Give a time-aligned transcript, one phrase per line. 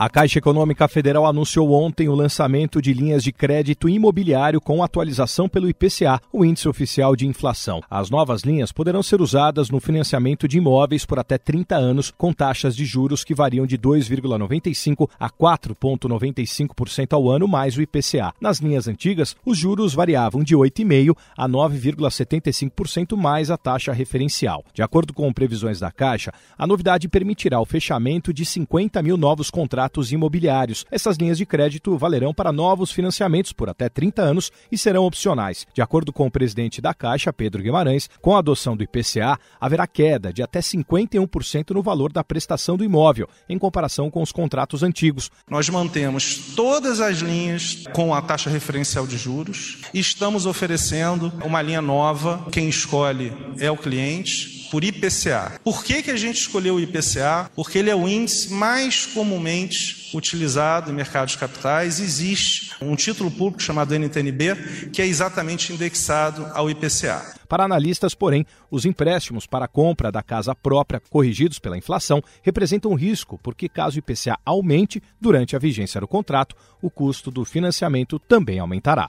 [0.00, 5.46] A Caixa Econômica Federal anunciou ontem o lançamento de linhas de crédito imobiliário com atualização
[5.46, 7.82] pelo IPCA, o índice oficial de inflação.
[7.90, 12.32] As novas linhas poderão ser usadas no financiamento de imóveis por até 30 anos, com
[12.32, 18.32] taxas de juros que variam de 2,95% a 4,95% ao ano, mais o IPCA.
[18.40, 24.64] Nas linhas antigas, os juros variavam de 8,5% a 9,75% mais a taxa referencial.
[24.72, 29.50] De acordo com previsões da Caixa, a novidade permitirá o fechamento de 50 mil novos
[29.50, 30.86] contratos contratos imobiliários.
[30.90, 35.66] Essas linhas de crédito valerão para novos financiamentos por até 30 anos e serão opcionais.
[35.74, 39.86] De acordo com o presidente da Caixa, Pedro Guimarães, com a adoção do IPCA, haverá
[39.86, 44.82] queda de até 51% no valor da prestação do imóvel, em comparação com os contratos
[44.82, 45.30] antigos.
[45.48, 51.60] Nós mantemos todas as linhas com a taxa referencial de juros e estamos oferecendo uma
[51.60, 52.46] linha nova.
[52.52, 55.60] Quem escolhe é o cliente por IPCA.
[55.64, 57.50] Por que, que a gente escolheu o IPCA?
[57.54, 59.79] Porque ele é o índice mais comumente
[60.14, 62.00] utilizado em mercados capitais.
[62.00, 67.34] Existe um título público chamado NTNB, que é exatamente indexado ao IPCA.
[67.48, 72.94] Para analistas, porém, os empréstimos para a compra da casa própria, corrigidos pela inflação, representam
[72.94, 78.18] risco, porque caso o IPCA aumente durante a vigência do contrato, o custo do financiamento
[78.18, 79.08] também aumentará.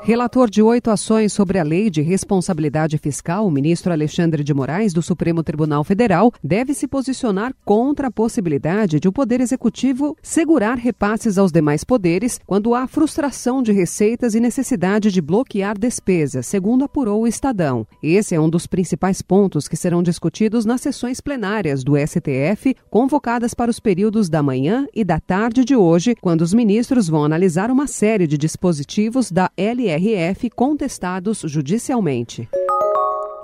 [0.00, 4.94] Relator de oito ações sobre a Lei de Responsabilidade Fiscal, o ministro Alexandre de Moraes,
[4.94, 10.76] do Supremo Tribunal Federal, deve se posicionar contra a possibilidade de o Poder Executivo segurar
[10.78, 16.84] repasses aos demais poderes quando há frustração de receitas e necessidade de bloquear despesas, segundo
[16.84, 17.86] apurou o Estadão.
[18.02, 23.52] Esse é um dos principais pontos que serão discutidos nas sessões plenárias do STF, convocadas
[23.52, 27.70] para os períodos da manhã e da tarde de hoje, quando os ministros vão analisar
[27.70, 32.57] uma série de dispositivos da LE TRF contestados judicialmente.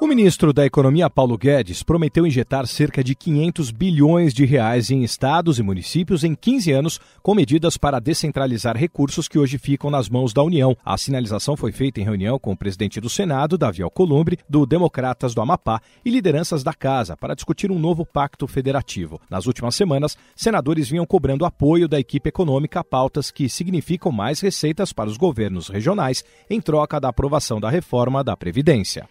[0.00, 5.04] O ministro da Economia, Paulo Guedes, prometeu injetar cerca de 500 bilhões de reais em
[5.04, 10.08] estados e municípios em 15 anos, com medidas para descentralizar recursos que hoje ficam nas
[10.08, 10.76] mãos da União.
[10.84, 15.32] A sinalização foi feita em reunião com o presidente do Senado, Davi Alcolumbre, do Democratas
[15.32, 19.20] do Amapá e lideranças da Casa para discutir um novo pacto federativo.
[19.30, 24.40] Nas últimas semanas, senadores vinham cobrando apoio da equipe econômica a pautas que significam mais
[24.40, 29.08] receitas para os governos regionais em troca da aprovação da reforma da Previdência.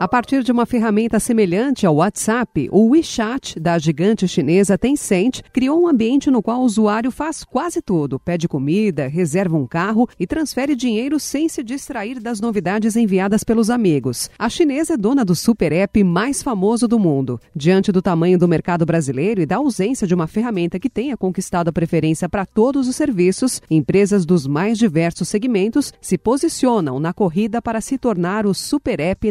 [0.00, 5.82] A partir de uma ferramenta semelhante ao WhatsApp, o WeChat da gigante chinesa Tencent criou
[5.82, 10.26] um ambiente no qual o usuário faz quase tudo: pede comida, reserva um carro e
[10.26, 14.30] transfere dinheiro sem se distrair das novidades enviadas pelos amigos.
[14.38, 17.38] A chinesa é dona do super app mais famoso do mundo.
[17.54, 21.68] Diante do tamanho do mercado brasileiro e da ausência de uma ferramenta que tenha conquistado
[21.68, 27.60] a preferência para todos os serviços, empresas dos mais diversos segmentos se posicionam na corrida
[27.60, 29.30] para se tornar o super app